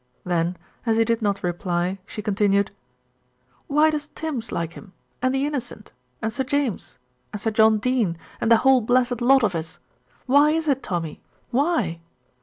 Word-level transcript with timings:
Then 0.23 0.57
as 0.83 0.97
he 0.97 1.05
did 1.05 1.21
not 1.21 1.43
reply 1.43 1.99
she 2.07 2.23
continued: 2.23 2.71
"Why 3.67 3.91
does 3.91 4.07
Tims 4.15 4.51
like 4.51 4.73
him, 4.73 4.93
and 5.21 5.31
the 5.31 5.45
Innocent, 5.45 5.91
and 6.23 6.33
Sir 6.33 6.43
James, 6.43 6.97
and 7.31 7.39
Sir 7.39 7.51
John 7.51 7.77
Dene, 7.77 8.17
and 8.41 8.51
the 8.51 8.57
whole 8.57 8.81
blessed 8.81 9.21
lot 9.21 9.43
of 9.43 9.53
us? 9.53 9.77
Why 10.25 10.49
is 10.49 10.67
it, 10.67 10.81
Tommy, 10.81 11.21
why?" 11.51 11.99